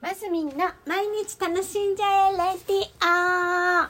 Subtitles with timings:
[0.00, 3.88] まずみんな毎日楽しんじゃえレディオ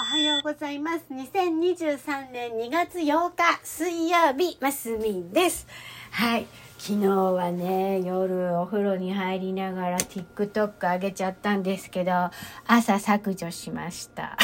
[0.00, 1.04] おはようございます。
[1.10, 5.66] 2023年2月8日水曜日ますみです。
[6.12, 6.46] はい。
[6.78, 12.30] 昨日はね夜お風呂に入りながら TikTok 上げちゃったんですけど
[12.66, 14.38] 朝削除しました。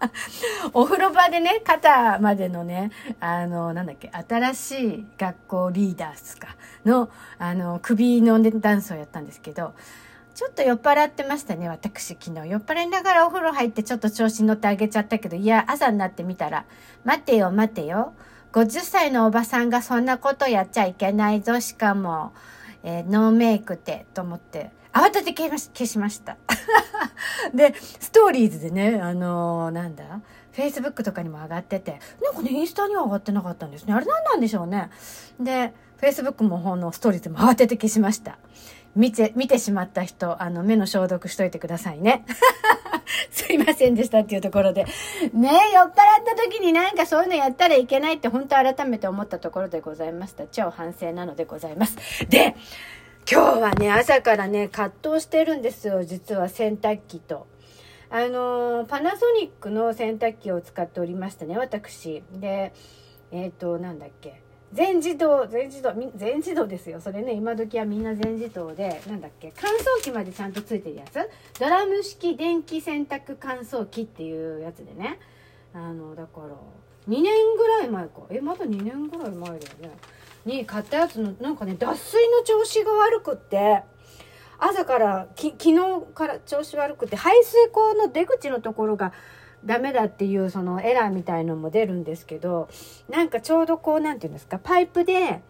[0.72, 2.90] お風呂場でね、肩までのね、
[3.20, 9.74] あの、なんだっけ、新しい学校リーダースか、の、あの、首のダンスをやったんですけど、
[10.34, 12.48] ちょっと酔っ払ってましたね、私昨日。
[12.48, 16.64] 酔っ払いながらお風呂入ってちょっと調子に乗ってあげちゃったけど、いや、朝になってみたら、
[17.04, 18.14] 待てよ、待てよ。
[18.52, 22.32] 50歳のおばさんがそんなことやっちゃいけないぞ、しかも、
[22.82, 26.36] えー、ノーメイクって、と思って、慌てて消しました。
[27.54, 30.20] で、ストーリーズでね、あのー、なんだ？
[30.52, 33.94] フェイスブックとかにも上がってて、なんかね、インスタには上がってなかったんですね。
[33.94, 34.90] あれ何なんでしょうね。
[35.38, 38.38] で、フェイスブックもほんのストーリーズも慌てて消しました。
[38.96, 42.24] 見て、見てしまった人、あの、目の消毒しといてくださいね。
[43.30, 44.84] すいませんでしたっていうところで。
[45.32, 45.92] ね酔っ払っ
[46.24, 50.46] た時になんかそういうのやったらいけないって本当改めて思ったところでございました。
[50.46, 51.96] 超反省なのでございます。
[52.28, 52.56] で、
[53.28, 56.04] 今日はね、朝からね、葛藤してるんですよ。
[56.04, 57.46] 実は洗濯機と。
[58.12, 62.24] あのパナソニックの洗濯機を使っておりましたね、私。
[62.32, 62.72] で、
[63.30, 64.42] えっ、ー、と、なんだっけ。
[64.72, 67.00] 全自動、全自動、全自動ですよ。
[67.00, 75.18] それね、今時はみんな全自動で、なんだっけ、乾燥機までちゃんとついてるやつドラム式電気洗濯乾燥機っていうやつでね。
[75.72, 76.48] あの、だから、
[77.08, 78.22] 2年ぐらい前か。
[78.30, 79.90] え、まだ2年ぐらい前だよね。
[80.44, 83.82] に買ったやつの、なんかね、脱水の調子が悪くって、
[84.60, 85.76] 朝からき昨日
[86.14, 89.12] から調子悪くて排水口の出口のところが
[89.64, 92.68] ダメだっていうそのエラーみたいのも出るんですけど
[93.08, 95.42] なんかちょうどこう何て言うんですかパイプで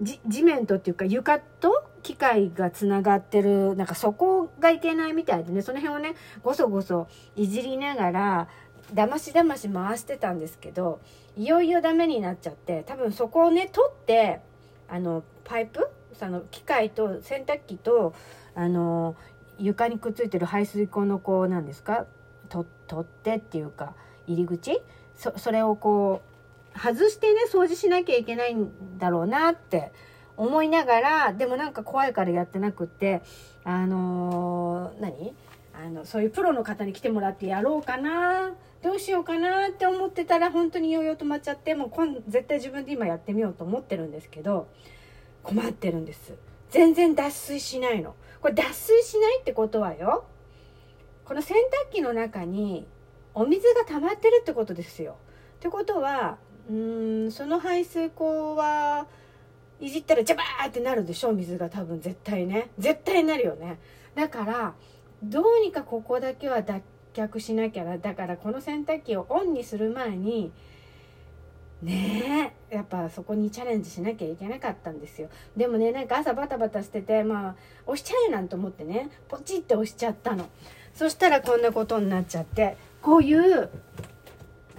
[0.00, 8.48] 地面とっていうか床と機械がつながってるなんかそこがいけないみたいでねその辺をねごそごそいじりながら
[8.92, 11.00] だましだまし回してたんですけど
[11.36, 14.40] いよいよダメになっちゃって多分そこをね取って
[14.88, 18.14] あのパイプその機械と洗濯機と
[18.54, 19.16] あの
[19.58, 22.06] 床にくっついてる排水口のこうなんですか
[22.48, 22.66] 取
[23.00, 23.94] ってっていうか
[24.26, 24.80] 入り口
[25.16, 26.22] そそれをこ
[26.74, 29.92] う外してね掃除しなきゃいけないんだろうなって
[30.36, 33.22] 思いながらでもなんか怖いからやってなくって
[33.64, 35.34] あのー、何？
[35.78, 44.68] あのそういうプロの方に来てもらってやろうかなどうしようかなって思ってたら本当にようよう止まっちゃってもう今絶対自分で今やってみようと思ってるんですけど
[45.42, 46.34] 困ってるんです。
[46.70, 48.14] 全然脱水しないの。
[48.40, 50.24] これ脱水しないってことはよ。
[51.24, 51.56] この洗
[51.90, 52.86] 濯機の中に
[53.34, 55.16] お水が溜まってるってことですよ。
[55.56, 56.38] ってことは
[56.68, 59.06] うーんその排水口は
[59.80, 62.00] いじったらジャバーってなるでしょ水が多分。
[62.00, 62.70] 絶対ね。
[62.78, 63.78] 絶対なるよね。
[64.14, 64.74] だから
[65.22, 66.82] どうにかここだけは脱
[67.14, 70.52] 却しなきゃだからこの洗濯機をオンにする前に
[71.82, 75.28] ねえやっぱそこにチャレンジしなきゃいけなかったんですよ。
[75.56, 77.54] でもねなんか朝バタバタしててまあ
[77.86, 80.48] 押しちゃえなんて思ってねポチって押しちゃったの。
[80.94, 83.68] そしたらこんなことになっちゃってこういう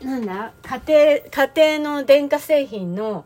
[0.01, 3.25] なんだ家庭家庭の電化製品の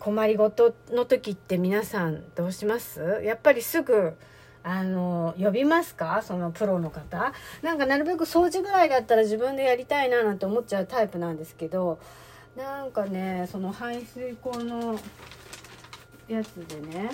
[0.00, 3.20] 困りごとの時って皆さんどうします？
[3.24, 4.14] やっぱりすぐ
[4.62, 6.22] あの呼びますか？
[6.22, 7.32] そのプロの方。
[7.62, 11.98] なんかなるべく掃除ぐらいだったら自分でやりたいななんて思っちゃうタイプなんですけど。
[12.56, 14.98] なんかねその排水口の
[16.28, 17.10] やつでね。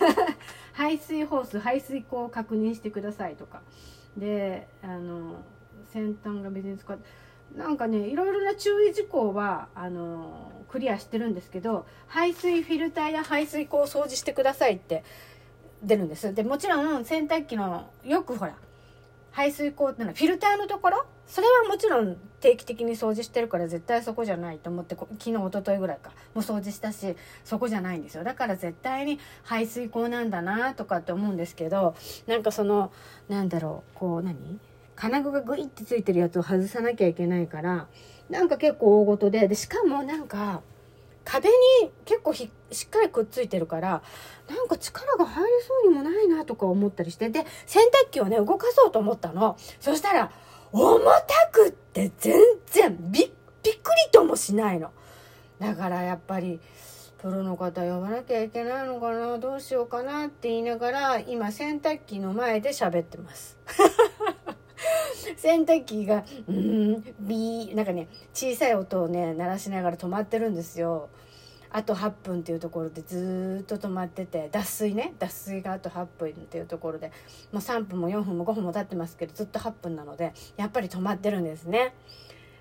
[0.72, 3.60] 排水ホース排水口を確認してくださいとか。
[4.16, 5.36] であの
[5.92, 7.04] 先端が別に使って
[7.54, 15.04] なんかねいろいろな注意事項はあのクリアしてるんですけど排水フィルターや排水口を掃除してくださいって
[15.82, 18.54] 出るんですでもちろん洗濯機のよくほら
[19.32, 21.06] 排水口ってのはフィルターのところ？
[21.26, 28.24] それはもちろん定期的に掃除してるから絶対そこじゃないと思って昨日一昨日ぐらいかもう掃除したしそこじゃないんですよ。
[28.24, 31.94] だから絶対に排水口なんだなとかって思うんですけど
[32.26, 32.92] なんかその
[33.30, 34.36] なんだろうこう何？
[34.96, 37.86] 金具がグイってついてるやつを外さなきゃいけないから
[38.28, 40.60] なんか結構大ごとででしかもなんか
[41.32, 41.48] 壁
[41.82, 44.02] に結構しっかりくっついてるから
[44.50, 49.56] なんか力が入りそうにもないなとか思ったりしてで洗濯機をね動かそうと思ったの。
[49.80, 50.30] そしたら
[50.72, 53.30] 重たくって全然びっ
[53.62, 54.90] びっくりともしないの。
[55.58, 56.60] だからやっぱり
[57.18, 63.56] プロの方呼ばなきゃいけないのかなどうしようかなって言いながら今洗濯機の前で喋ってます。
[65.36, 71.08] 洗濯機が、うん、ビー、なんかね、小さい音をね、鳴らしながら止まってるんですよ。
[71.74, 75.14] あと8分っていうところでずっと止まってて脱水ね。
[75.18, 77.10] 脱水があと8分っていうところで。
[77.50, 81.94] もう3分も4分も5分も経ってますけどずっと8分なのでやっぱり止まってるんですね。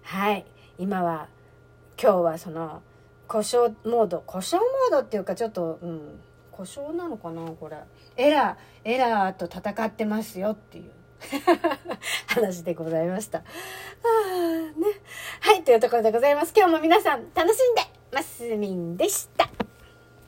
[0.03, 0.45] はい。
[0.77, 1.27] 今は
[2.01, 2.81] 今日はその
[3.27, 4.23] 故障モード。
[4.25, 6.19] 故障モードっていうかちょっとうん
[6.49, 7.77] 故障なのかなこれ。
[8.15, 10.91] エラーエラーと戦ってますよっていう。
[12.27, 13.39] 話でございました。
[13.39, 13.43] は
[14.03, 14.87] あ、ね。
[15.41, 16.53] はい、というところでございます。
[16.55, 17.81] 今日も皆さん楽しんで
[18.11, 19.60] ますみんでした。